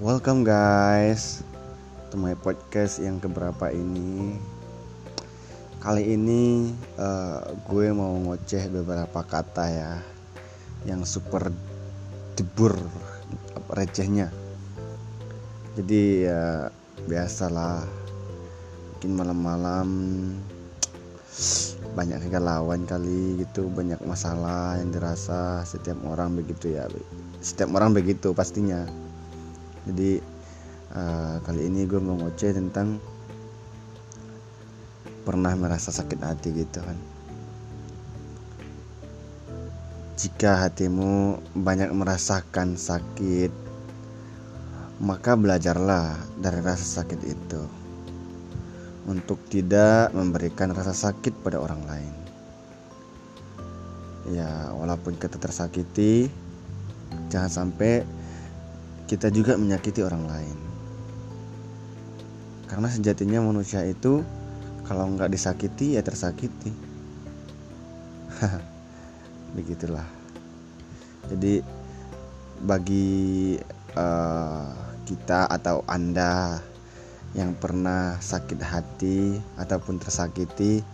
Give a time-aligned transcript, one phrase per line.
[0.00, 1.44] Welcome guys
[2.08, 4.40] to my podcast yang keberapa ini.
[5.76, 10.00] Kali ini uh, gue mau ngoceh beberapa kata ya
[10.88, 11.52] yang super
[12.32, 12.80] debur
[13.68, 14.32] recehnya.
[15.76, 16.72] Jadi ya
[17.04, 17.84] biasalah
[18.96, 19.88] mungkin malam-malam
[21.92, 26.88] banyak kegalauan kali gitu banyak masalah yang dirasa setiap orang begitu ya
[27.44, 28.88] setiap orang begitu pastinya
[29.90, 30.22] jadi
[30.94, 33.02] uh, kali ini gue mau ngoceh tentang
[35.26, 36.98] pernah merasa sakit hati gitu kan.
[40.14, 43.50] Jika hatimu banyak merasakan sakit
[45.00, 47.62] maka belajarlah dari rasa sakit itu
[49.08, 52.14] untuk tidak memberikan rasa sakit pada orang lain.
[54.36, 56.28] Ya walaupun kita tersakiti
[57.32, 58.04] jangan sampai
[59.10, 60.58] kita juga menyakiti orang lain.
[62.70, 64.22] Karena sejatinya manusia itu
[64.86, 66.70] kalau nggak disakiti ya tersakiti.
[69.58, 70.06] Begitulah.
[71.26, 71.58] Jadi
[72.62, 73.58] bagi
[73.98, 74.70] uh,
[75.02, 76.62] kita atau anda
[77.34, 80.86] yang pernah sakit hati ataupun tersakiti,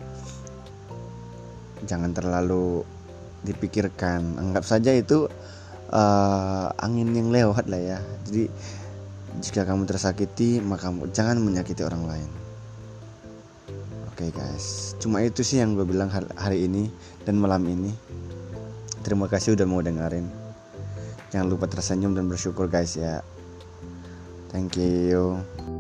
[1.85, 2.81] jangan terlalu
[3.45, 4.41] dipikirkan.
[4.41, 5.29] Anggap saja itu
[5.91, 7.99] uh, angin yang lewat lah ya.
[8.29, 8.49] Jadi
[9.43, 12.31] jika kamu tersakiti maka kamu jangan menyakiti orang lain.
[14.11, 14.97] Oke okay, guys.
[14.97, 16.89] Cuma itu sih yang gue bilang hari ini
[17.29, 17.93] dan malam ini.
[19.05, 20.27] Terima kasih udah mau dengerin.
[21.31, 23.21] Jangan lupa tersenyum dan bersyukur guys ya.
[24.49, 25.76] Thank you